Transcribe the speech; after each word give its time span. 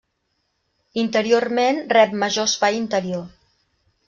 Interiorment 1.01 1.79
rep 1.93 2.17
major 2.25 2.49
espai 2.53 2.79
interior. 2.83 3.27